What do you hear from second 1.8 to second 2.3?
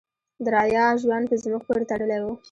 تړلی و.